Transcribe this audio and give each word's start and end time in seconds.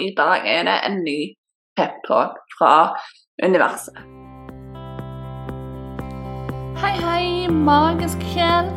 i 0.00 0.14
dag 0.16 0.46
er 0.46 0.64
det 0.68 0.76
en 0.88 1.00
ny 1.04 1.18
peptalk 1.76 2.38
fra 2.58 2.74
universet. 3.44 3.96
Hei, 6.80 6.94
hei, 7.04 7.48
magisk 7.52 8.22
sjel. 8.32 8.70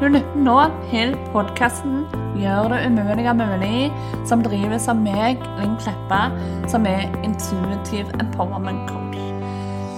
Du 0.00 0.08
lytter 0.08 0.40
nå 0.46 0.58
til 0.90 1.14
podkasten 1.32 2.04
'Gjør 2.34 2.72
det 2.72 2.80
umulige 2.86 3.34
mulig', 3.34 3.92
som 4.26 4.42
drives 4.42 4.88
av 4.88 4.96
meg, 4.96 5.38
Linn 5.60 5.76
Kleppa, 5.78 6.32
som 6.68 6.86
er 6.86 7.06
intuitiv 7.22 8.10
empowerment 8.20 8.88
coach. 8.90 9.20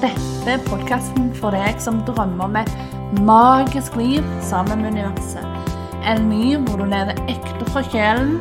Dette 0.02 0.50
er 0.52 0.64
podkasten 0.68 1.30
for 1.34 1.50
deg 1.56 1.80
som 1.80 2.02
drømmer 2.04 2.44
om 2.44 2.56
et 2.60 2.74
magisk 3.24 3.96
liv 3.96 4.26
sammen 4.44 4.82
med 4.82 4.92
universet. 4.92 5.46
En 6.04 6.28
ny 6.28 6.56
hvor 6.56 6.76
du 6.76 6.84
lever 6.84 7.16
ekte 7.32 7.70
fra 7.70 7.82
sjelen, 7.88 8.36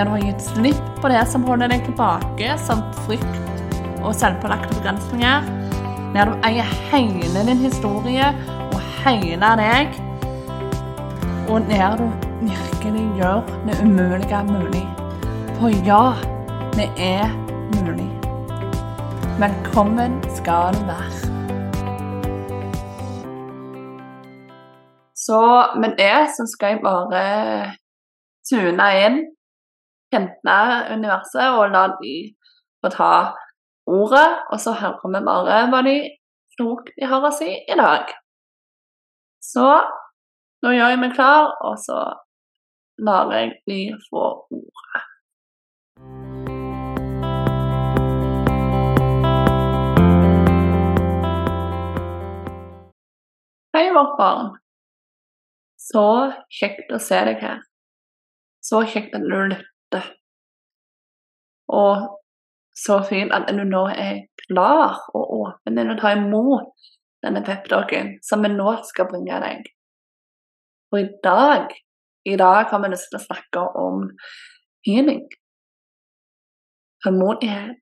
der 0.00 0.06
du 0.08 0.14
har 0.14 0.22
gitt 0.24 0.40
slipp 0.40 0.84
på 1.02 1.08
det 1.12 1.20
som 1.28 1.42
holder 1.44 1.68
deg 1.68 1.82
tilbake, 1.84 2.54
som 2.64 2.78
frykt 3.02 3.74
og 4.00 4.14
selvpålagte 4.16 4.72
begrensninger. 4.78 5.48
Der 6.14 6.30
du 6.30 6.46
eier 6.48 6.70
hele 6.88 7.42
din 7.44 7.58
historie 7.60 8.30
og 8.72 8.78
hele 9.02 9.50
deg 9.60 9.98
og 11.52 11.66
der 11.68 11.98
du 12.00 12.06
virkelig 12.40 13.02
gjør 13.18 13.42
det 13.66 13.76
umulige 13.84 14.40
mulig. 14.48 14.86
For 15.58 15.68
ja, 15.84 16.14
det 16.78 16.86
er 16.96 17.28
mulig. 17.74 18.08
Velkommen 19.42 20.16
skal 20.38 20.78
du 20.78 20.86
være. 20.88 21.28
Så 25.26 25.42
med 25.76 25.92
det 26.00 26.16
så 26.38 26.48
skal 26.54 26.78
jeg 26.78 26.80
bare 26.88 27.26
tune 28.48 28.88
inn, 29.04 29.20
kjenne 30.10 30.56
universet 30.90 31.54
og 31.54 31.70
la 31.74 31.86
de 32.00 32.14
få 32.82 32.90
ta 32.94 33.12
ordet. 33.86 34.28
Og 34.50 34.60
så 34.60 34.74
hører 34.80 35.14
vi 35.14 35.22
bare 35.26 35.60
hva 35.70 35.82
de 35.86 35.96
klokt 36.56 36.90
de 36.96 37.06
har 37.10 37.24
å 37.24 37.32
si 37.34 37.50
i 37.50 37.78
dag. 37.78 38.10
Så 39.40 39.68
nå 40.60 40.74
gjør 40.74 40.92
jeg 40.92 41.00
meg 41.00 41.14
klar, 41.14 41.54
og 41.64 41.78
så 41.80 42.00
lar 43.00 43.30
jeg 43.32 43.54
de 43.70 43.78
få 44.10 44.26
ordet. 44.52 45.06
Hei, 53.70 53.86
vårt 53.94 54.16
barn. 54.18 54.52
Så 55.80 56.04
kjekt 56.52 56.92
å 56.92 57.00
se 57.00 57.24
deg 57.30 57.40
her. 57.40 57.62
Så 58.60 58.84
kjekt 58.84 59.14
at 59.16 59.24
du 59.24 59.32
lytter. 59.32 59.70
Og 61.70 62.06
så 62.84 63.00
fint 63.08 63.34
at 63.34 63.50
du 63.50 63.64
nå 63.66 63.82
er 63.92 64.24
klar 64.46 65.02
og 65.14 65.34
åpen 65.40 65.76
til 65.78 65.92
å 65.92 65.98
ta 66.00 66.14
imot 66.16 66.72
denne 67.24 67.42
peptalken 67.44 68.16
som 68.24 68.42
vi 68.44 68.50
nå 68.52 68.72
skal 68.88 69.10
bringe 69.10 69.40
deg. 69.44 69.68
Og 70.90 71.02
i 71.02 71.08
dag, 71.24 71.68
i 72.26 72.36
dag 72.40 72.72
har 72.72 72.82
vi 72.82 72.90
lyst 72.90 73.10
til 73.12 73.20
å 73.20 73.26
snakke 73.26 73.66
om 73.78 74.08
healing. 74.86 75.22
Tålmodighet, 77.04 77.78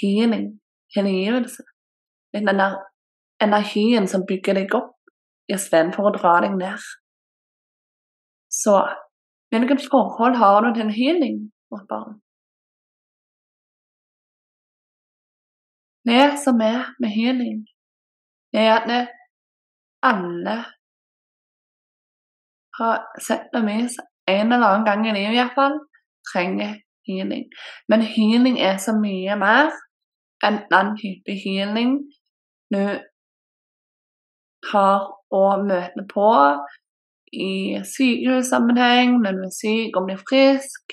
healing, 0.00 0.46
hengivelse. 0.94 1.64
Den 2.32 2.46
der 2.46 2.78
energien 3.42 4.06
som 4.08 4.26
bygger 4.28 4.60
deg 4.60 4.74
opp 4.76 4.94
istedenfor 5.50 6.10
å 6.10 6.14
dra 6.14 6.36
deg 6.44 6.54
ned. 6.60 6.84
Så 8.50 8.76
hvilket 9.50 9.86
forhold 9.90 10.34
har 10.42 10.60
du 10.60 10.68
til 10.74 10.84
en 10.86 10.96
healing, 11.00 11.36
mot 11.70 11.86
barn? 11.92 12.14
Det 16.08 16.26
som 16.44 16.60
er 16.72 16.80
med 17.00 17.10
healing, 17.18 17.58
er 18.52 18.68
at 18.78 19.08
alle 20.02 20.56
har 22.78 22.96
sett 23.26 23.50
det 23.54 23.62
vist 23.66 24.00
en 24.28 24.52
eller 24.52 24.66
annen 24.66 24.86
gang 24.88 25.06
i 25.06 25.14
livet 25.18 25.36
iallfall, 25.36 25.76
trenger 26.32 26.78
healing. 27.08 27.44
Men 27.88 28.00
healing 28.02 28.58
er 28.60 28.76
så 28.86 28.94
mye 28.96 29.36
mer 29.36 29.70
enn 30.46 30.62
den 30.72 30.94
type 31.02 31.36
healing 31.44 31.96
du 32.74 32.82
har 34.72 35.00
å 35.40 35.44
møte 35.62 36.04
på 36.14 36.28
i 37.32 37.78
sykehussammenheng, 37.86 39.22
når 39.22 39.32
du 39.36 39.42
er 39.46 39.50
syk 39.54 39.96
om 39.96 40.06
du 40.08 40.12
er 40.14 40.26
frisk, 40.28 40.92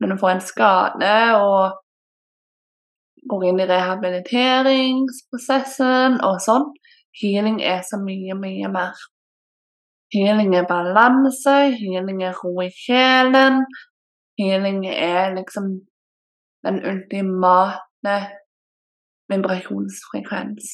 når 0.00 0.08
du 0.12 0.16
får 0.20 0.30
en 0.30 0.40
skade 0.44 1.40
og 1.40 1.82
går 3.30 3.44
inn 3.48 3.60
i 3.60 3.70
rehabiliteringsprosessen 3.70 6.12
og 6.24 6.36
sånn. 6.44 6.66
Healing 7.16 7.58
er 7.64 7.82
så 7.86 7.96
mye, 8.00 8.34
mye 8.38 8.68
mer. 8.72 8.92
Healing 10.14 10.54
er 10.54 10.66
balanse, 10.68 11.56
healing 11.80 12.22
er 12.24 12.34
ro 12.38 12.62
i 12.62 12.70
sjelen. 12.72 13.64
Healing 14.38 14.86
er 14.92 15.34
liksom 15.34 15.64
den 16.66 16.76
ultimate 16.86 18.16
vibrasjonsfrekvens. 19.32 20.64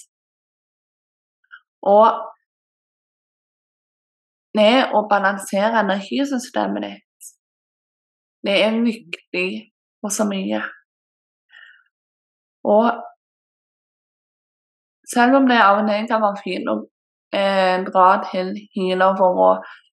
Og 1.89 2.07
det 4.57 4.93
å 4.93 5.05
balansere 5.11 5.81
energisystemet 5.81 6.85
ditt, 6.87 7.31
det 8.47 8.57
er 8.65 8.81
viktig 8.83 9.49
for 10.03 10.15
så 10.15 10.27
mye. 10.29 10.61
Og 12.69 12.89
selv 15.13 15.39
om 15.39 15.49
det 15.49 15.61
av 15.63 15.83
og 15.83 15.89
til 15.89 16.09
kan 16.11 16.23
være 16.25 16.43
fint 16.43 16.71
å 16.71 16.77
dra 17.89 18.09
til 18.29 18.53
healer 18.75 19.17
for 19.19 19.43
å 19.47 19.49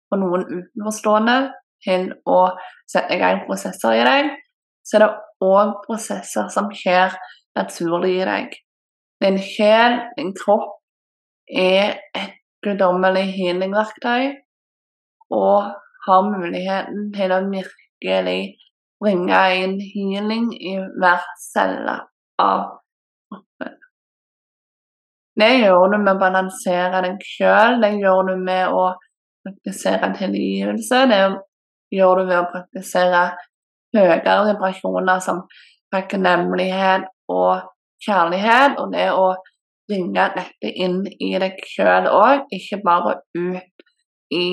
få 0.10 0.20
noen 0.20 0.46
utenforstående 0.50 1.38
til 1.86 2.10
å 2.28 2.40
sette 2.90 3.16
i 3.16 3.22
gang 3.22 3.46
prosesser 3.46 3.96
i 3.96 4.06
deg, 4.08 4.34
så 4.84 4.98
er 4.98 5.06
det 5.06 5.46
òg 5.46 5.78
prosesser 5.86 6.50
som 6.52 6.68
skjer 6.76 7.16
naturlig 7.56 8.18
i 8.18 8.28
deg. 8.28 8.58
Din 9.24 9.40
sjel, 9.44 10.00
din 10.18 10.34
kropp, 10.36 10.76
er 11.50 11.98
et 12.18 12.36
guddommelig 12.66 13.26
healingverktøy 13.38 14.36
og 15.36 15.72
har 16.06 16.28
muligheten 16.28 17.10
til 17.16 17.34
å 17.34 17.42
virkelig 17.52 18.40
bringe 19.00 19.42
inn 19.64 19.78
healing 19.80 20.50
i 20.56 20.76
hver 21.00 21.26
celle 21.40 21.96
av 22.42 22.64
kroppen. 23.30 23.76
Det 25.40 25.52
gjør 25.62 25.94
du 25.94 25.98
med 26.00 26.16
å 26.16 26.20
balansere 26.20 27.04
deg 27.06 27.22
sjøl, 27.24 27.80
det 27.84 27.94
gjør 28.02 28.32
du 28.32 28.36
med 28.44 28.74
å 28.76 28.90
praktisere 29.46 30.12
tilgivelse. 30.18 31.06
Det 31.12 31.22
gjør 31.96 32.22
du 32.22 32.26
ved 32.28 32.40
å 32.42 32.50
praktisere 32.52 33.24
høyere 33.96 34.40
vibrasjoner 34.50 35.22
som 35.24 35.46
takknemlighet 35.94 37.08
og 37.32 37.70
kjærlighet. 38.06 38.80
Og 38.82 38.92
det 38.94 39.08
å 39.16 39.30
bringe 39.90 40.28
dette 40.36 40.74
inn 40.76 41.02
i 41.08 41.32
deg 41.42 41.64
sjøl 41.66 42.10
òg, 42.12 42.46
ikke 42.54 42.82
bare 42.86 43.20
ut 43.38 43.88
i 44.36 44.46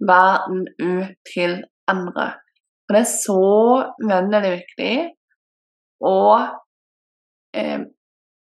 verden, 0.00 0.66
ut 0.80 1.14
til 1.34 1.62
andre. 1.88 2.32
For 2.86 2.96
det 2.96 3.02
er 3.02 3.12
så 3.12 3.40
uendelig 4.04 4.52
viktig. 4.58 4.94
Og 6.06 6.40
eh, 7.56 7.80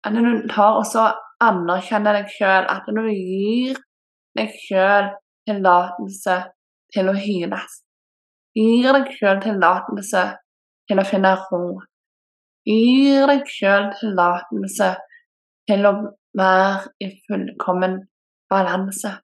at 0.06 0.14
du 0.14 0.48
tar 0.52 0.80
også 0.82 1.06
anerkjenne 1.42 2.14
deg 2.16 2.30
sjøl, 2.32 2.68
at 2.70 2.86
du 2.88 3.02
gir 3.10 3.80
deg 4.38 4.54
sjøl 4.68 5.10
tillatelse 5.48 6.38
til 6.94 7.10
å 7.10 7.16
hyles. 7.18 7.82
Gir 8.56 8.94
deg 8.96 9.12
sjøl 9.18 9.42
tillatelse 9.44 10.24
til 10.90 11.02
å 11.02 11.08
finne 11.08 11.34
ro. 11.50 11.80
Gir 12.66 13.28
deg 13.32 13.50
sjøl 13.50 13.90
tillatelse 14.00 14.94
til 15.70 15.90
å 15.90 15.94
være 16.38 16.94
i 17.02 17.12
fullkommen 17.26 18.00
balanse. 18.52 19.16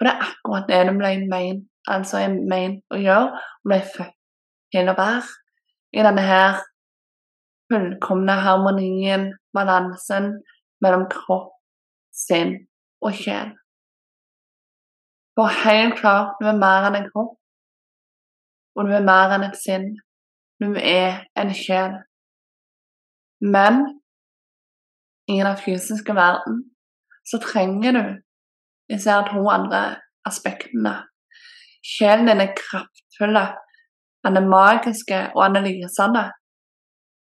Og 0.00 0.06
det 0.06 0.12
er 0.14 0.24
akkurat 0.24 0.68
det 0.68 0.80
du 0.88 0.96
ble 0.96 1.12
ment, 1.28 1.66
altså 1.88 2.22
ment 2.32 2.80
å 2.88 3.00
gjøre, 3.00 3.36
og 3.36 3.68
ble 3.68 3.80
født 3.84 4.16
til 4.72 4.88
å 4.88 4.96
være. 4.96 5.26
I 5.92 6.04
denne 6.06 6.24
her 6.24 6.60
fullkomne 7.70 8.36
harmonien, 8.44 9.26
balansen, 9.52 10.32
mellom 10.80 11.04
kropp, 11.12 11.52
sinn 12.14 12.54
og 13.04 13.12
sjel. 13.18 13.52
For 15.36 15.52
helt 15.64 15.98
klart, 16.00 16.40
du 16.40 16.48
er 16.48 16.58
mer 16.58 16.88
enn 16.88 16.98
en 17.02 17.10
kropp, 17.12 17.36
og 18.76 18.88
du 18.88 18.96
er 18.96 19.04
mer 19.04 19.36
enn 19.36 19.46
et 19.50 19.60
sinn. 19.60 19.92
Du 20.60 20.72
er 20.76 21.26
en 21.38 21.52
sjel. 21.56 22.00
Men 23.40 23.82
i 25.28 25.38
den 25.40 25.60
fysiske 25.60 26.16
verden 26.16 26.62
så 27.24 27.40
trenger 27.40 27.96
du 27.96 28.04
disse 28.90 29.16
to 29.30 29.44
andre 29.48 29.82
aspektene. 30.26 30.94
Sjelen 31.86 32.28
din 32.28 32.42
er 32.44 32.54
kraftfull, 32.58 33.38
den 34.24 34.36
er 34.36 34.48
magiske 34.48 35.20
og 35.34 35.44
analysende. 35.46 36.26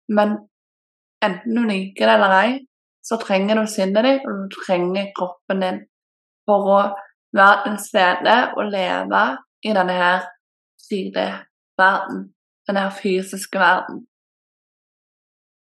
Men 0.08 0.38
enten 1.24 1.56
du 1.56 1.66
liker 1.66 2.06
det 2.06 2.14
eller 2.14 2.36
ei, 2.38 2.54
så 3.02 3.18
trenger 3.22 3.58
du 3.58 3.66
sinnet 3.70 4.06
ditt, 4.06 4.24
og 4.26 4.46
du 4.46 4.56
trenger 4.62 5.12
kroppen 5.18 5.62
din 5.62 5.82
for 6.46 6.70
å 6.76 6.80
være 7.36 7.62
til 7.66 7.78
stede 7.82 8.36
og 8.56 8.70
leve 8.72 9.22
i 9.66 9.74
denne 9.76 9.94
her 9.98 10.26
fire 10.88 11.26
verden, 11.78 12.22
denne 12.66 12.86
her 12.86 12.94
fysiske 12.94 13.58
verden. 13.58 14.04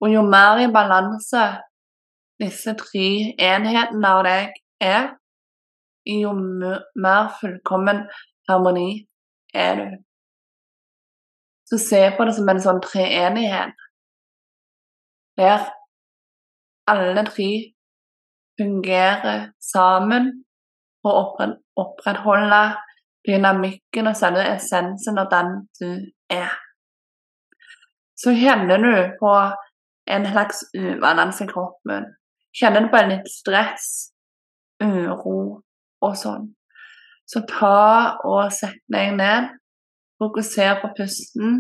Og 0.03 0.11
jo 0.11 0.23
mer 0.27 0.59
i 0.59 0.71
balanse 0.75 1.43
disse 2.43 2.75
tre 2.79 3.09
enhetene 3.39 4.09
av 4.09 4.25
deg 4.27 4.57
er, 4.83 5.13
jo 6.07 6.33
mer 6.35 7.31
fullkommen 7.41 8.07
harmoni 8.49 9.07
er 9.55 9.75
du. 9.77 9.97
Så 11.71 11.79
se 11.79 12.03
på 12.17 12.25
det 12.25 12.35
som 12.37 12.49
en 12.53 12.61
sånn 12.61 12.83
treenighet, 12.85 13.77
der 15.41 15.69
alle 16.91 17.25
tre 17.31 17.51
fungerer 18.61 19.47
sammen 19.63 20.29
for 21.03 21.21
å 21.23 21.49
opprettholde 21.81 22.63
dynamikken 23.27 24.11
og 24.11 24.19
selve 24.19 24.45
essensen 24.53 25.19
av 25.23 25.31
den 25.33 25.55
du 25.81 25.89
er. 26.31 26.53
Så 28.19 28.35
kjenner 28.37 28.83
du 28.83 29.17
på 29.19 29.33
en 30.13 30.27
slags 30.29 30.63
ubalanse 30.77 31.47
i 31.47 31.51
kroppen. 31.51 32.11
Kjenner 32.55 32.85
du 32.85 32.93
på 32.93 33.01
en 33.01 33.13
litt 33.15 33.31
stress, 33.31 33.87
uro 34.83 35.63
og 36.03 36.17
sånn. 36.19 36.51
Så 37.27 37.45
ta 37.49 38.19
og 38.29 38.51
sett 38.55 38.81
deg 38.93 39.15
ned 39.17 39.53
Fokuser 40.23 40.77
på 40.79 40.87
pusten, 40.95 41.55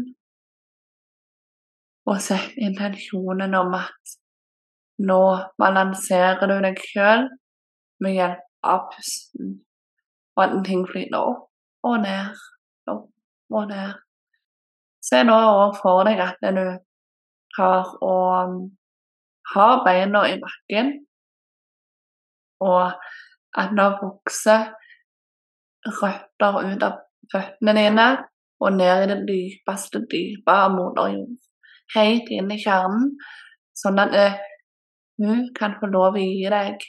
og 2.07 2.21
sett 2.23 2.53
intensjonen 2.63 3.57
om 3.59 3.73
at 3.75 4.13
nå 5.03 5.23
balanserer 5.59 6.47
du 6.47 6.55
deg 6.63 6.79
sjøl 6.79 7.27
med 8.05 8.15
hjelp 8.15 8.45
av 8.75 8.85
pusten, 8.93 9.57
og 10.37 10.45
at 10.45 10.55
ting 10.69 10.85
flyter 10.87 11.19
opp 11.19 11.91
og 11.91 11.97
ned, 12.05 12.39
opp 12.93 13.59
og 13.59 13.67
ned. 13.73 13.99
Se 15.03 15.25
nå 15.27 15.41
for 15.81 16.07
deg 16.07 16.23
at 16.23 16.39
du 16.55 16.65
tar 17.57 17.91
og 17.99 18.61
har 19.57 19.83
beina 19.89 20.23
i 20.31 20.39
bakken, 20.45 20.95
og 22.63 22.95
at 23.59 23.75
nå 23.77 23.89
vokser 24.01 24.71
røtter 25.87 26.59
ut 26.69 26.85
av 26.87 27.01
føttene 27.33 27.75
dine 27.77 28.09
og 28.63 28.77
ned 28.79 29.05
i 29.05 29.11
det 29.11 29.21
dypeste 29.29 30.05
dype 30.11 30.55
av 30.65 30.75
moder 30.77 31.15
jord. 31.17 31.39
Helt 31.97 32.31
inn 32.33 32.51
i 32.55 32.61
kjernen, 32.63 33.11
sånn 33.77 33.99
at 34.01 34.15
uh, 34.17 34.41
hun 35.21 35.49
kan 35.57 35.75
få 35.81 35.91
lov 35.93 36.17
å 36.17 36.23
gi 36.23 36.47
deg 36.53 36.85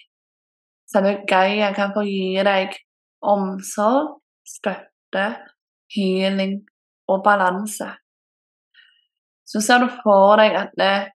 Selve 0.93 1.23
Gaia 1.25 1.71
kan 1.73 1.89
få 1.95 2.03
gi 2.05 2.43
deg 2.45 2.75
omsorg, 3.25 4.19
støtte, 4.45 5.23
healing 5.95 6.59
og 7.09 7.23
balanse. 7.25 7.87
Så 9.47 9.61
ser 9.63 9.81
du 9.81 9.87
for 10.03 10.37
deg 10.37 10.57
at 10.59 10.75
det, 10.77 10.91
eh, 10.91 11.09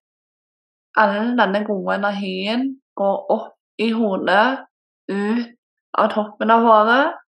all 0.98 1.36
denne 1.38 1.62
gode 1.68 1.94
energien 2.00 2.64
går 2.98 3.30
opp 3.30 3.54
i 3.78 3.90
hodet, 3.94 4.66
ut 5.08 5.46
av 5.98 6.12
toppen 6.12 6.52
av 6.52 6.66
håret 6.66 7.24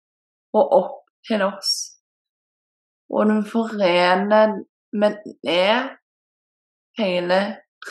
og 0.57 0.73
opp 0.81 0.97
til 1.27 1.43
oss 1.45 1.75
og 3.09 3.25
du 3.29 3.41
forener 3.51 4.63
med 4.91 5.17
det 5.43 5.89
hele 6.99 7.39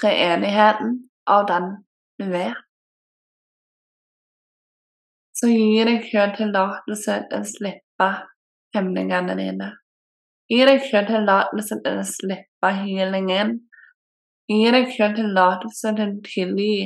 treenigheten 0.01 0.97
av 1.27 1.47
den 1.49 1.69
du 2.21 2.27
er. 2.37 2.55
Så 5.37 5.51
gi 5.53 5.85
deg 5.85 6.05
sjøl 6.09 6.33
tillatelse 6.37 7.19
til 7.31 7.45
å 7.45 7.49
slippe 7.49 8.09
hemningene 8.77 9.37
dine. 9.37 9.71
Gi 10.49 10.63
deg 10.69 10.85
sjøl 10.87 11.09
tillatelse 11.09 11.81
til 11.85 12.01
å 12.01 12.07
slippe 12.09 12.73
healingen. 12.81 13.59
Gi 14.49 14.71
deg 14.73 14.93
sjøl 14.95 15.17
tillatelse 15.17 15.93
til 15.99 16.15
å 16.15 16.25
tilgi 16.25 16.77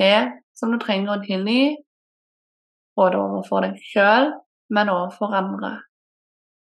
det 0.00 0.16
som 0.56 0.72
du 0.72 0.78
trenger 0.80 1.16
å 1.16 1.24
tilgi, 1.24 1.74
både 2.98 3.18
overfor 3.20 3.66
deg 3.66 3.80
sjøl, 3.92 4.30
men 4.72 4.92
overfor 4.92 5.34
andre. 5.36 5.72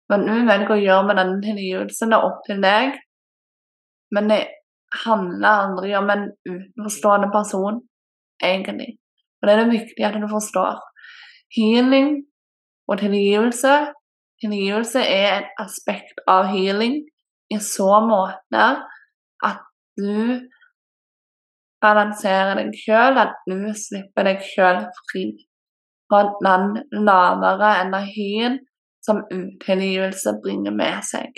Hva 0.08 0.20
du 0.20 0.34
velger 0.48 0.76
å 0.76 0.82
gjøre 0.82 1.08
med 1.08 1.20
denne 1.20 1.40
tilgivelsen, 1.44 2.14
er 2.14 2.28
opp 2.28 2.44
til 2.48 2.60
deg. 2.64 3.00
Men 4.14 4.30
det 4.30 4.42
handler 5.04 5.50
aldri 5.50 5.96
om 5.98 6.12
en 6.14 6.28
utenforstående 6.46 7.32
person, 7.34 7.80
egentlig. 8.44 8.94
Og 9.42 9.48
det 9.48 9.56
er 9.56 9.64
det 9.64 9.74
viktig 9.74 10.08
at 10.08 10.20
du 10.22 10.28
forstår. 10.32 10.82
Healing 11.58 12.16
og 12.90 13.00
tilgivelse 13.02 13.74
Tilgivelse 14.44 15.00
er 15.00 15.30
et 15.38 15.52
aspekt 15.62 16.18
av 16.28 16.50
healing 16.52 16.98
i 17.54 17.60
så 17.64 18.02
måte 18.04 18.64
at 19.48 19.62
du 19.96 20.42
balanserer 21.84 22.58
deg 22.60 22.74
sjøl, 22.76 23.22
at 23.24 23.38
du 23.48 23.70
slipper 23.78 24.28
deg 24.28 24.44
sjøl 24.44 24.82
fri 25.12 25.24
fra 26.14 26.22
den 26.46 27.06
lavere 27.08 27.72
energien 27.82 28.60
som 29.06 29.24
utilgivelse 29.32 30.38
bringer 30.44 30.72
med 30.72 31.02
seg. 31.08 31.34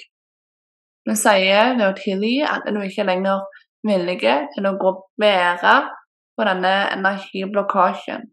Vi 1.06 1.16
sier 1.18 1.75
ved 1.77 1.86
å 1.88 1.98
tilgi 1.98 2.39
at 2.45 2.66
du 2.68 2.81
ikke 2.83 3.06
lenger 3.07 3.39
er 3.39 3.63
villig 3.86 4.19
til 4.56 4.68
å 4.68 4.77
gå 4.81 4.94
bedre 5.22 5.75
på 6.36 6.48
denne 6.48 6.74
energiblokkasjen. 6.98 8.25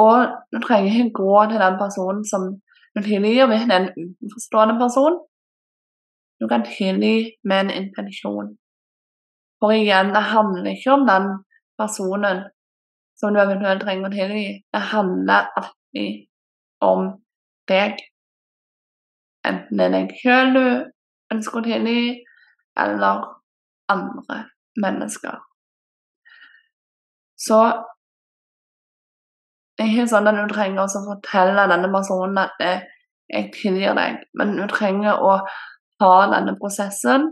Og 0.00 0.30
du 0.54 0.60
trenger 0.62 0.94
ikke 0.94 1.18
gå 1.18 1.34
til 1.50 1.62
den 1.64 1.78
personen 1.80 2.22
som 2.24 2.46
du 2.94 3.02
tilgir, 3.02 3.48
hvis 3.50 3.66
det 3.66 3.74
er 3.74 3.82
en 3.84 3.92
utenforstående 3.98 4.78
person. 4.78 5.18
Du 6.40 6.46
kan 6.48 6.64
tilgi 6.64 7.34
med 7.44 7.66
en 7.66 7.72
intensjon. 7.82 8.54
For 9.60 9.74
igjen, 9.76 10.14
det 10.14 10.22
handler 10.30 10.70
ikke 10.72 10.94
om 10.94 11.04
den 11.10 11.26
personen 11.78 12.46
som 13.20 13.34
du 13.34 13.40
eventuelt 13.42 13.82
trenger 13.84 14.08
å 14.08 14.14
tilgi. 14.14 14.46
Det 14.72 14.82
handler 14.92 15.50
alltid 15.60 16.24
om 16.84 17.10
deg. 17.68 18.00
Enten 19.46 19.80
det 19.80 19.86
er 19.86 19.94
deg 19.96 20.16
sjøl 20.20 20.54
du 20.56 20.64
ønsker 21.34 21.60
å 21.60 21.66
tilgi, 21.66 22.02
eller 22.80 23.22
andre 23.92 24.38
mennesker. 24.80 25.38
Så 27.40 27.60
det 29.76 29.86
er 29.86 29.92
ikke 29.94 30.10
sånn 30.12 30.28
at 30.28 30.36
du 30.36 30.50
trenger 30.52 30.84
å 30.84 31.04
fortelle 31.06 31.68
denne 31.70 31.88
personen 31.92 32.38
at 32.42 32.58
'jeg 32.60 33.52
tilgir 33.54 33.94
deg', 33.94 34.24
men 34.34 34.56
du 34.56 34.66
trenger 34.68 35.22
å 35.22 35.38
ha 36.00 36.14
denne 36.32 36.56
prosessen 36.60 37.30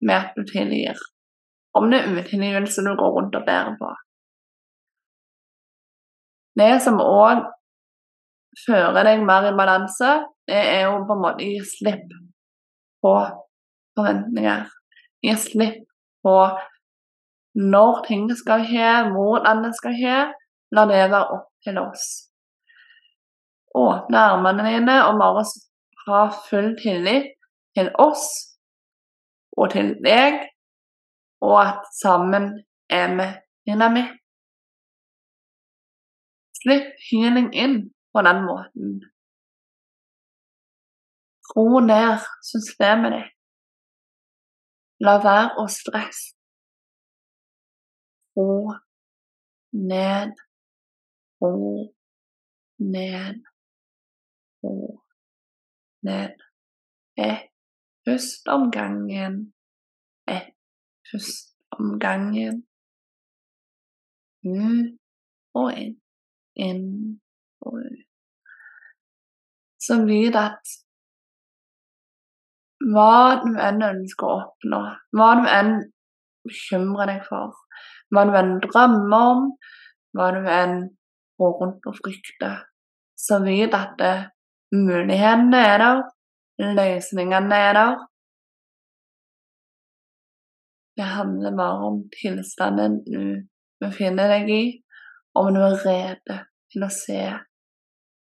med 0.00 0.16
at 0.16 0.32
du 0.36 0.44
tilgir. 0.44 0.96
Om 1.74 1.90
det 1.90 2.00
er 2.00 2.16
utilgivelse 2.16 2.84
du 2.84 2.96
går 2.96 3.12
rundt 3.16 3.36
og 3.36 3.46
bærer 3.46 3.76
på. 3.80 3.90
Det 6.58 6.72
som 6.84 7.00
òg 7.00 7.46
fører 8.66 9.06
deg 9.08 9.22
mer 9.24 9.48
i 9.48 9.54
balanse, 9.56 10.10
det 10.48 10.58
er 10.58 10.84
jo 10.86 11.00
på 11.08 11.16
en 11.16 11.22
måte 11.22 11.46
gi 11.46 11.62
slipp 11.64 12.12
på 13.02 13.14
forventninger. 13.96 14.66
Gi 15.24 15.36
slipp 15.38 15.80
på 16.24 16.36
når 17.54 18.04
ting 18.06 18.28
skal 18.36 18.64
skje, 18.68 18.92
hvordan 19.14 19.64
det 19.66 19.72
skal 19.78 19.96
skje. 19.96 20.20
La 20.72 20.86
det 20.88 21.02
være 21.12 21.26
opp 21.34 21.48
til 21.64 21.78
oss. 21.80 22.06
Åpne 23.76 24.22
armene 24.32 24.64
dine 24.68 24.96
og 25.06 25.20
bare 25.20 25.44
ha 26.06 26.22
full 26.48 26.72
tillit 26.80 27.32
til 27.76 27.90
oss 28.00 28.24
og 29.56 29.72
til 29.74 29.92
deg, 30.04 30.40
og 31.44 31.58
at 31.60 31.88
sammen 32.00 32.48
er 32.88 33.12
vi 33.18 33.28
dynamitt. 33.68 34.21
Slipp 36.62 36.94
healing 37.10 37.50
inn 37.52 37.90
på 38.12 38.22
den 38.22 38.44
måten. 38.46 39.00
Ro 41.56 41.80
ned 41.80 42.22
systemet 42.46 43.16
ditt. 43.16 43.32
La 45.02 45.16
være 45.24 45.58
å 45.58 45.66
stresse. 45.66 46.36
Ro 48.38 48.76
ned, 49.90 50.38
ro 51.42 51.88
ned, 52.78 53.40
ro 54.62 54.76
ned. 56.06 56.46
Ett 57.18 57.50
pust 58.06 58.46
om 58.48 58.70
gangen, 58.70 59.52
ett 60.30 60.54
pust 61.10 61.56
om 61.74 61.98
gangen. 61.98 62.62
Ut 64.46 64.94
og 65.58 65.74
inn, 65.76 65.98
inn 66.54 67.18
og 67.62 67.78
ut. 67.80 68.00
Så 69.82 69.98
vit 70.06 70.36
at 70.38 70.76
hva 72.92 73.42
du 73.42 73.52
enn 73.62 73.82
ønsker 73.86 74.28
å 74.28 74.38
oppnå, 74.40 74.80
hva 75.14 75.28
du 75.38 75.48
enn 75.50 75.72
bekymrer 76.46 77.10
deg 77.12 77.24
for, 77.28 77.54
hva 78.10 78.24
du 78.26 78.36
enn 78.38 78.56
drømmer 78.64 79.26
om, 79.34 79.48
hva 80.16 80.30
du 80.34 80.46
enn 80.50 80.76
går 81.40 81.58
rundt 81.60 81.88
og 81.90 81.98
frykter, 81.98 82.62
så 83.18 83.38
vit 83.44 83.74
at 83.76 83.94
det, 83.98 84.14
mulighetene 84.72 85.58
er 85.68 85.82
der, 85.82 86.02
løsningene 86.78 87.58
er 87.68 87.76
der. 87.76 87.98
Det 90.96 91.08
handler 91.08 91.56
bare 91.56 91.90
om 91.90 91.98
tilstanden 92.14 93.00
du 93.06 93.22
befinner 93.82 94.30
deg 94.32 94.50
i, 94.52 94.62
om 95.38 95.54
du 95.54 95.60
er 95.60 95.78
rede 95.86 96.38
til 96.72 96.84
å 96.84 96.90
se 96.92 97.20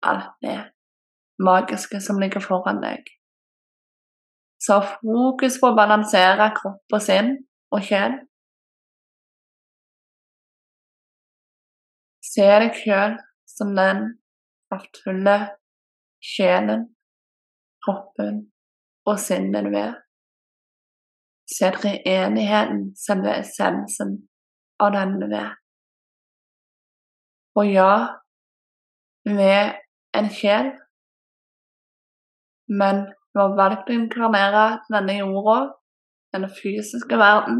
alt 0.03 0.31
det 0.43 0.60
magiske 1.43 2.00
som 2.03 2.19
ligger 2.22 2.43
foran 2.43 2.81
deg. 2.83 3.07
Så 4.63 4.79
fokus 5.01 5.57
på 5.60 5.72
å 5.72 5.77
balansere 5.77 6.51
kropp 6.55 6.95
og 6.95 7.03
sinn 7.03 7.33
og 7.74 7.83
sjel. 7.83 8.15
Se 12.24 12.48
deg 12.48 12.79
sjøl 12.79 13.17
som 13.50 13.74
den 13.77 14.05
kraftfulle 14.72 15.38
sjelen, 16.24 16.88
kroppen 17.83 18.39
og 19.10 19.19
sinnet 19.19 19.67
du 19.67 19.75
er. 19.77 19.98
Se 21.53 21.69
treenigheten, 21.75 22.86
selve 22.95 23.36
essensen 23.41 24.15
av 24.81 24.95
den 24.95 25.19
du 25.19 25.27
er. 25.27 25.51
Og 27.55 27.69
ja, 27.69 27.91
vi 29.29 29.45
er 29.45 29.75
en 30.17 30.29
sjel, 30.33 30.72
men 32.81 33.03
vi 33.33 33.41
har 33.41 33.53
valgt 33.60 33.91
å 33.91 33.93
inkarnere 33.93 34.63
denne 34.89 35.19
jorda, 35.19 35.57
denne 36.33 36.50
fysiske 36.53 37.19
verden, 37.22 37.60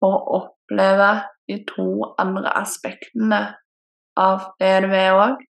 og 0.00 0.30
oppleve 0.38 1.10
de 1.50 1.58
to 1.68 1.88
andre 2.22 2.54
aspektene 2.62 3.42
av 4.16 4.48
det 4.62 4.72
du 4.86 4.96
er 4.96 5.18
òg. 5.18 5.44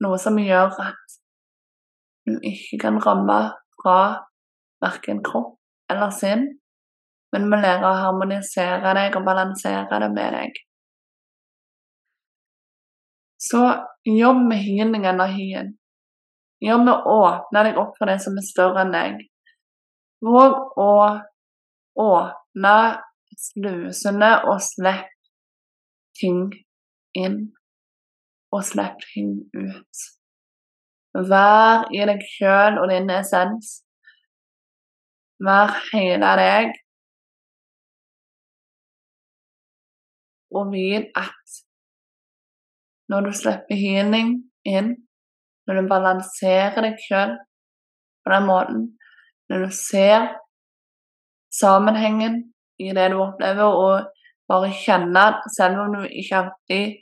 Noe 0.00 0.16
som 0.22 0.40
gjør 0.40 0.72
at 0.80 1.18
du 2.24 2.38
ikke 2.40 2.80
kan 2.86 2.96
ramme 3.04 3.40
fra 3.82 3.98
verken 4.80 5.20
kropp 5.26 5.58
eller 5.92 6.16
sinn, 6.16 6.46
men 7.34 7.46
vi 7.52 7.60
lærer 7.60 7.84
å 7.84 7.94
harmonisere 8.06 8.96
deg 8.96 9.20
og 9.20 9.28
balansere 9.28 10.00
det 10.00 10.12
med 10.16 10.36
deg. 10.38 10.60
Så 13.40 13.60
jobb 14.04 14.42
med 14.48 14.58
hyningen 14.58 15.20
av 15.20 15.32
hyen. 15.32 15.76
Jobb 16.60 16.82
med 16.84 16.94
å 16.94 17.14
åpne 17.24 17.62
deg 17.64 17.78
opp 17.80 17.94
for 17.96 18.10
det 18.10 18.18
som 18.20 18.36
er 18.36 18.44
større 18.44 18.82
enn 18.84 18.92
deg. 18.92 19.22
Våg 20.20 20.76
å 20.76 20.92
åpne 22.04 22.74
slusene 23.40 24.30
og 24.50 24.60
slipp 24.64 25.08
ting 26.20 26.50
inn 27.16 27.38
og 28.52 28.66
slipp 28.68 29.00
ting 29.14 29.32
ut. 29.56 30.04
Vær 31.30 31.88
i 31.96 32.04
deg 32.12 32.20
sjøl 32.34 32.76
og 32.82 32.92
din 32.92 33.08
essens. 33.14 33.80
Vær 35.40 35.72
hele 35.94 36.36
deg. 36.42 36.76
Og 40.52 40.72
vit 40.74 41.08
at 41.16 41.60
når 43.10 43.26
du 43.26 43.32
slipper 43.34 43.78
healing 43.78 44.36
inn, 44.68 44.94
når 45.66 45.80
du 45.80 45.88
balanserer 45.90 46.78
deg 46.84 47.00
sjøl 47.02 47.34
på 48.22 48.32
den 48.32 48.46
måten, 48.46 48.84
når 49.50 49.66
du 49.66 49.74
ser 49.74 50.28
sammenhengen 51.50 52.42
i 52.78 52.92
det 52.94 53.08
du 53.10 53.18
opplever, 53.24 53.66
og 53.66 54.10
bare 54.50 54.70
kjenner, 54.74 55.40
selv 55.56 55.82
om 55.84 55.96
du 55.98 56.06
ikke 56.06 56.44
alltid 56.44 57.00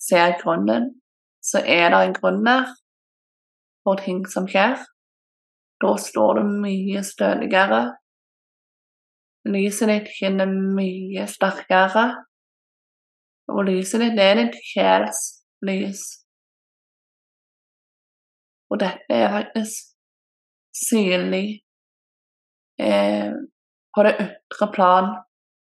ser 0.00 0.36
grunnen, 0.42 0.92
så 1.40 1.62
er 1.64 1.88
det 1.92 2.02
en 2.04 2.14
grunn 2.16 2.44
der 2.44 2.68
for 3.84 4.00
ting 4.04 4.22
som 4.28 4.48
skjer. 4.50 4.76
Da 5.80 5.94
står 5.96 6.40
du 6.40 6.52
mye 6.64 7.02
stødigere. 7.06 7.82
Lyset 9.48 9.88
ditt 9.88 10.08
skinner 10.12 10.50
mye 10.50 11.24
sterkere. 11.30 12.06
Og 13.48 13.64
lyset 13.68 14.02
ditt 14.04 14.20
er 14.20 14.42
ditt 14.42 14.58
sjels 14.72 15.37
lys. 15.66 16.02
Og 18.68 18.80
dette 18.82 19.14
er 19.14 19.32
faktisk 19.32 19.94
synlig 20.76 21.62
eh, 22.80 23.32
på 23.94 24.04
det 24.06 24.14
ytre 24.22 24.68
plan 24.74 25.10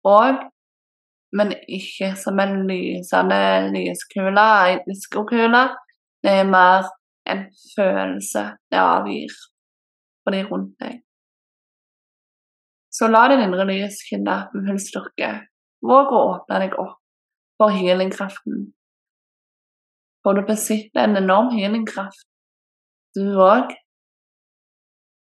òg 0.05 0.41
men 1.35 1.51
ikke 1.67 2.13
som 2.19 2.39
en 2.39 2.61
lysende 2.69 3.39
lyskule, 3.73 4.45
ei 4.67 4.77
diskokule. 4.87 5.63
Det 6.23 6.31
er 6.41 6.47
mer 6.47 6.87
en 7.31 7.43
følelse 7.75 8.43
det 8.71 8.79
avgir 8.79 9.33
for 10.23 10.35
de 10.35 10.43
rundt 10.47 10.77
deg. 10.81 11.01
Så 12.95 13.09
la 13.11 13.25
din 13.27 13.43
indre 13.43 13.65
lys 13.67 13.99
skinne 14.05 14.37
med 14.53 14.69
full 14.69 14.79
styrke. 14.79 15.31
Våg 15.85 16.13
å 16.15 16.21
åpne 16.31 16.61
deg 16.63 16.77
opp 16.79 17.01
for 17.59 17.75
healingkraften. 17.75 18.69
For 20.25 20.33
du 20.33 20.41
besitter 20.41 21.03
en 21.03 21.19
enorm 21.19 21.51
healingkraft, 21.53 22.25
du 23.13 23.37
òg. 23.45 23.75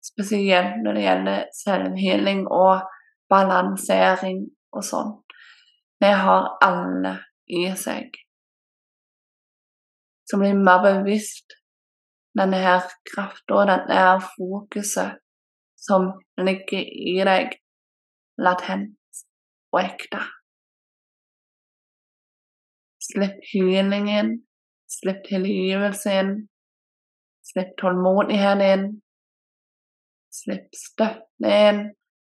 Spesielt 0.04 0.82
når 0.84 0.98
det 0.98 1.04
gjelder 1.06 1.46
selvhealing 1.56 2.42
og 2.52 2.90
balansering 3.32 4.42
og 4.76 4.84
sånn. 4.84 5.14
Det 6.04 6.12
har 6.26 6.50
alle 6.68 7.14
i 7.48 7.64
seg. 7.80 8.20
Så 10.28 10.42
blir 10.44 10.60
mer 10.60 10.84
bevisst 10.84 11.56
denne 12.36 12.60
her 12.60 12.84
krafta 13.14 13.62
og 13.62 13.72
denne 13.72 14.04
her 14.04 14.22
fokuset 14.28 15.24
som 15.80 16.12
ligger 16.36 16.84
i 16.84 17.18
deg, 17.32 17.56
latent 18.44 19.24
og 19.72 19.86
ekte. 19.86 20.22
Slipp 23.08 23.40
healingen, 23.56 24.42
slipp 25.02 25.24
tilgivelsen, 25.28 26.36
slipp 27.52 27.74
tålmodigheten 27.82 29.02
slipp 30.32 30.70
støtten 30.78 31.92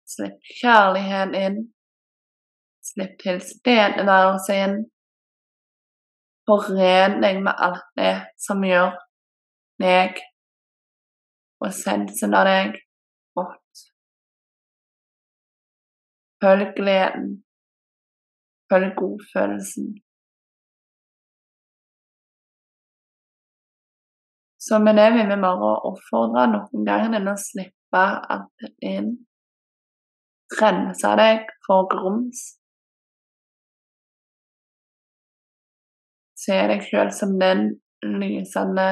slipp 0.09 0.39
kjærligheten 0.61 1.35
inn. 1.39 1.59
Slipp 2.89 3.19
tilstedeværelse 3.23 4.57
inn. 4.65 4.79
Foren 6.49 7.19
deg 7.23 7.43
med 7.45 7.61
alt 7.67 7.85
det 7.99 8.15
som 8.41 8.63
gjør 8.65 8.95
deg 9.83 10.23
og 11.61 11.69
essensen 11.69 12.37
av 12.39 12.49
deg 12.49 12.79
godt. 13.37 13.85
Følg 16.41 16.71
gleden. 16.79 17.33
Følg 18.71 18.95
godfølelsen. 18.97 19.91
Så 24.69 24.79
med 24.79 24.97
det 24.97 25.11
vil 25.11 25.29
vi 25.31 25.37
bare 25.41 25.69
oppfordre 25.89 26.43
noen 26.53 26.83
ganger 26.85 27.15
til 27.15 27.29
å 27.31 27.37
slippe 27.41 28.01
alt 28.35 28.65
inn. 28.85 29.13
Rense 30.61 31.13
deg 31.21 31.47
for 31.65 31.87
grums. 31.89 32.43
Se 36.37 36.59
deg 36.69 36.85
sjøl 36.85 37.13
som 37.17 37.33
den 37.41 37.63
lysende 38.05 38.89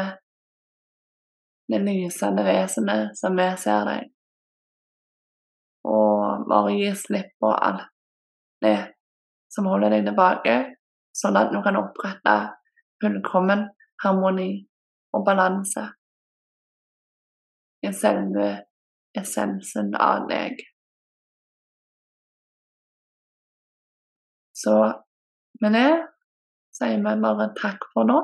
det 1.68 1.82
lysende 1.82 2.44
vesenet 2.46 3.18
som 3.18 3.36
vi 3.36 3.46
ser 3.60 3.84
deg. 3.88 4.06
Og 5.92 6.46
bare 6.48 6.72
gi 6.78 6.88
slipp 7.02 7.34
på 7.42 7.50
alt 7.52 7.90
det 8.64 8.78
som 9.52 9.68
holder 9.68 9.92
deg 9.92 10.08
tilbake, 10.08 10.54
sånn 11.12 11.36
at 11.36 11.52
du 11.52 11.60
kan 11.64 11.78
opprette 11.82 12.36
fullkommen 13.02 13.66
harmoni 14.04 14.50
og 15.16 15.24
balanse 15.26 15.84
i 17.86 17.92
selve 17.96 18.48
essensen 19.16 19.94
av 19.96 20.26
deg. 20.28 20.60
Så 24.56 24.76
med 25.62 25.76
det 25.76 25.90
sier 26.76 27.00
vi 27.00 27.14
bare 27.22 27.50
takk 27.56 27.84
for 27.92 28.08
nå. 28.08 28.18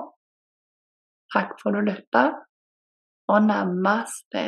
Takk 1.32 1.54
for 1.60 1.72
at 1.72 1.80
du 1.80 1.88
lytta, 1.88 2.24
og 3.32 3.46
namaste. 3.46 4.44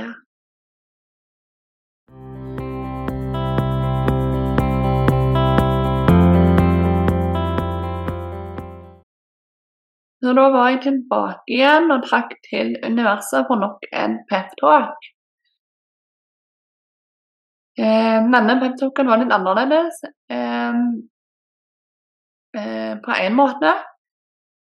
Så 10.25 10.33
da 10.33 10.45
var 10.49 10.69
jeg 10.71 10.79
tilbake 10.83 11.53
igjen, 11.53 11.91
og 11.93 12.05
trakk 12.07 12.31
til 12.47 12.71
universet 12.87 13.45
for 13.45 13.61
nok 13.61 13.83
en 13.93 14.15
peptalk. 14.31 14.97
Eh, 17.77 18.21
denne 18.33 18.55
peptalken 18.63 19.11
var 19.11 19.21
litt 19.21 19.35
annerledes 19.37 20.01
eh, 20.33 20.81
eh, 22.57 22.95
på 23.05 23.19
én 23.27 23.37
måte, 23.37 23.75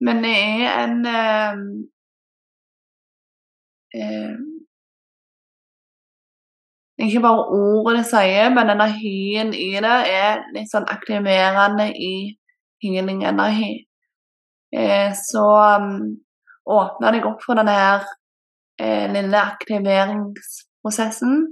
men 0.02 0.26
det 0.26 0.34
er 0.34 0.82
en 0.82 0.98
eh, 3.94 4.36
Ikke 7.06 7.22
bare 7.22 7.46
ordet 7.54 8.00
det 8.00 8.06
sier, 8.10 8.50
men 8.56 8.74
energien 8.74 9.54
i 9.54 9.74
det 9.84 9.98
er 10.10 10.46
litt 10.56 10.72
sånn 10.72 10.90
aktiverende 10.90 11.92
i 11.94 12.16
healing-energi. 12.82 13.85
Eh, 14.76 15.14
så 15.16 15.46
um, 15.80 16.18
åpna 16.66 17.14
jeg 17.16 17.26
opp 17.30 17.44
for 17.46 17.56
denne 17.60 17.76
her 17.76 18.02
lille 19.16 19.40
aktiveringsprosessen. 19.40 21.46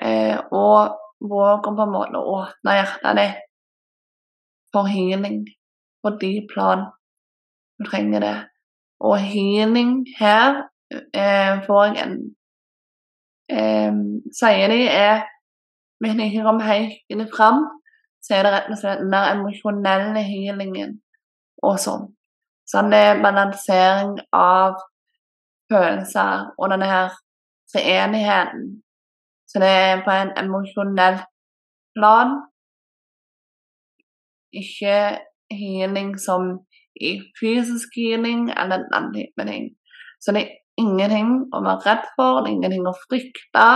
Eh, 0.00 0.38
og 0.52 0.96
våg 1.20 1.66
å 1.68 1.74
på 1.76 1.84
en 1.84 1.92
måte 1.92 2.18
å 2.18 2.36
åpne 2.38 2.76
hjertet 2.78 3.18
ditt 3.18 3.42
for 4.72 4.88
healing 4.88 5.42
på 6.02 6.14
de 6.22 6.32
plan 6.48 6.86
du 7.78 7.84
trenger 7.90 8.24
det. 8.24 8.38
Og 9.02 9.18
healing 9.20 10.06
her 10.18 10.62
eh, 10.88 11.60
får 11.66 11.84
jeg 11.90 12.06
en 12.06 12.16
eh, 13.52 14.00
Sier 14.32 14.72
de 14.72 14.80
er 14.88 15.26
Hvis 16.00 16.16
jeg 16.16 16.32
ikke 16.32 16.46
kommer 16.46 16.66
helt 16.66 17.34
fram, 17.36 17.66
så 18.22 18.38
er 18.38 18.46
det 18.46 18.52
rett 18.54 18.72
og 18.72 18.80
slett 18.80 19.02
den 19.02 19.12
der 19.12 19.34
emosjonelle 19.36 20.22
healingen 20.26 20.96
og 21.62 21.76
sånn. 21.78 22.08
Så 22.72 22.80
det 22.88 23.02
er 23.10 23.20
balansering 23.20 24.16
av 24.32 24.78
følelser 25.72 26.48
og 26.56 26.72
denne 26.72 26.88
her 26.88 27.12
treenigheten 27.72 28.70
så 29.52 29.60
det 29.60 29.68
er 29.68 30.00
på 30.04 30.12
en 30.16 30.30
emosjonell 30.40 31.18
plan. 31.96 32.30
Ikke 34.52 34.96
healing 35.52 36.14
som 36.20 36.54
i 36.96 37.18
fysisk 37.40 37.98
healing 38.00 38.48
eller 38.48 38.80
en 38.80 38.94
annen 38.96 39.12
type 39.18 39.46
ting. 39.48 39.66
Så 40.20 40.32
det 40.32 40.42
er 40.42 40.54
ingenting 40.80 41.34
å 41.52 41.60
være 41.66 41.84
redd 41.84 42.08
for, 42.16 42.40
det 42.40 42.48
er 42.48 42.56
ingenting 42.56 42.88
å 42.88 42.96
frykte. 43.04 43.68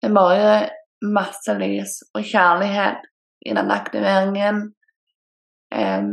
Det 0.00 0.08
er 0.08 0.16
bare 0.16 0.56
masse 1.04 1.58
lys 1.60 1.98
og 2.14 2.24
kjærlighet 2.24 3.04
i 3.44 3.54
den 3.60 3.76
aktiveringen 3.76 4.62
um, 5.74 6.12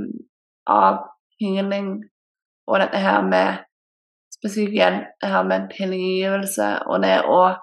av 0.72 1.04
healing 1.42 1.98
og 2.68 2.80
dette 2.82 3.02
her 3.02 3.22
med 3.26 3.66
Spesielt 4.36 5.08
det 5.22 5.30
her 5.32 5.44
med 5.48 5.70
tilgivelse 5.72 6.66
og 6.92 7.00
det 7.02 7.16
å 7.26 7.56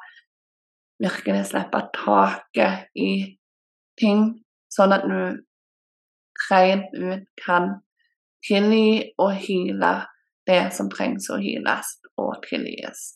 virkelig 1.03 1.45
slippe 1.51 1.83
taket 1.95 2.89
i 2.99 3.13
ting, 4.01 4.23
sånn 4.73 4.95
at 4.97 5.05
du 5.07 5.43
rent 6.49 6.95
ut 6.97 7.27
kan 7.45 7.69
tilgi 8.47 9.13
og 9.21 9.37
hyle 9.45 9.93
det 10.49 10.63
som 10.75 10.91
trengs 10.91 11.29
å 11.31 11.39
hyles 11.43 11.93
og 12.19 12.41
tilgis. 12.49 13.13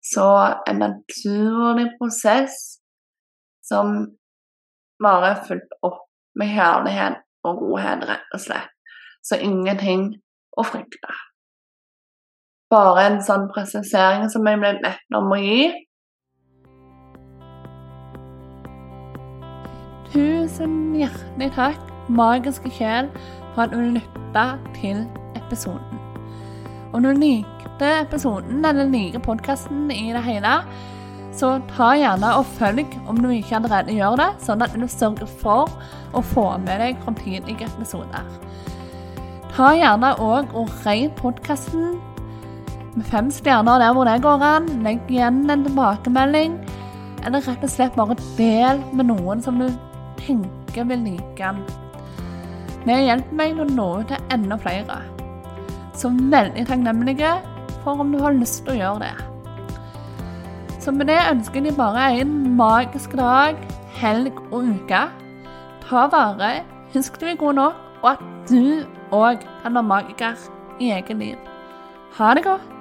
Så 0.00 0.28
en 0.70 0.80
naturlig 0.80 1.90
prosess 1.98 2.78
som 3.68 4.06
bare 5.02 5.34
er 5.34 5.42
fulgt 5.48 5.74
opp 5.84 6.06
med 6.38 6.54
kjærlighet 6.54 7.24
og 7.46 7.62
godhet, 7.62 8.06
rett 8.08 8.34
og 8.34 8.42
slett. 8.42 8.72
Så 9.22 9.38
ingenting 9.42 10.10
å 10.58 10.64
frykte. 10.66 11.12
Bare 12.72 13.04
en 13.08 13.20
sånn 13.24 13.46
presisering 13.52 14.26
som 14.32 14.46
jeg 14.48 14.60
ble 14.60 14.74
bedt 14.82 15.16
om 15.16 15.30
å 15.32 15.38
gi, 15.40 15.68
Tusen 20.08 20.94
hjertelig 20.96 21.50
takk, 21.52 21.80
magiske 22.08 22.70
sjel, 22.72 23.10
for 23.52 23.66
at 23.66 23.74
du 23.74 23.82
lytta 23.92 24.44
til 24.78 25.02
episoden. 25.36 25.98
Om 26.96 27.04
du 27.04 27.10
likte 27.12 27.90
episoden 28.06 28.64
eller 28.64 28.88
liker 28.88 29.20
podkasten 29.20 29.90
i 29.92 30.08
det 30.16 30.22
hele, 30.24 30.54
så 31.36 31.54
ta 31.70 31.92
gjerne 31.98 32.32
og 32.38 32.46
følg 32.58 32.96
om 33.10 33.20
du 33.22 33.28
ikke 33.30 33.58
allerede 33.58 33.94
gjør 33.94 34.18
det, 34.20 34.28
sånn 34.44 34.64
at 34.64 34.74
du 34.74 34.86
sørger 34.90 35.28
for 35.40 35.70
å 36.16 36.22
få 36.34 36.46
med 36.64 36.80
deg 36.82 37.00
framtidige 37.04 37.68
episoder. 37.68 38.26
Ta 39.54 39.72
gjerne 39.76 40.14
òg 40.22 40.54
og 40.56 40.70
rate 40.84 41.14
podkasten 41.18 41.98
med 42.98 43.06
fem 43.10 43.30
stjerner 43.32 43.82
der 43.82 43.94
hvor 43.94 44.08
det 44.08 44.20
går 44.24 44.44
an. 44.44 44.68
Legg 44.84 45.10
igjen 45.10 45.44
en 45.50 45.66
tilbakemelding, 45.66 46.56
eller 47.26 47.44
rett 47.44 47.66
og 47.66 47.72
slett 47.72 47.98
bare 47.98 48.16
del 48.38 48.82
med 48.92 49.10
noen 49.10 49.42
som 49.44 49.60
du 49.60 49.68
tenker 50.20 50.88
vil 50.88 51.04
like 51.06 51.38
den. 51.38 51.62
Det 52.86 52.98
hjelper 53.04 53.38
meg 53.40 53.58
å 53.58 53.66
nå 53.68 53.88
ut 54.00 54.10
til 54.12 54.34
enda 54.34 54.58
flere. 54.62 55.00
Så 55.98 56.10
veldig 56.14 56.64
takknemlige 56.68 57.34
for 57.82 58.00
om 58.00 58.14
du 58.14 58.22
har 58.22 58.36
lyst 58.38 58.62
til 58.64 58.76
å 58.76 58.78
gjøre 58.78 59.08
det. 59.08 59.27
Så 60.78 60.92
med 60.94 61.08
det 61.10 61.18
ønsker 61.30 61.64
jeg 61.64 61.74
bare 61.76 62.20
en 62.20 62.56
magisk 62.56 63.16
dag, 63.18 63.58
helg 63.98 64.32
og 64.52 64.62
uke. 64.62 65.02
Ta 65.82 66.06
vare, 66.12 66.62
husk 66.94 67.20
du 67.20 67.26
er 67.26 67.36
god 67.36 67.58
nok, 67.58 67.84
og 68.02 68.10
at 68.14 68.24
du 68.50 68.84
òg 69.10 69.42
kan 69.62 69.74
være 69.74 69.82
magiker 69.82 70.48
i 70.80 70.90
eget 70.94 71.16
liv. 71.18 71.36
Ha 72.18 72.34
det 72.34 72.44
godt. 72.44 72.77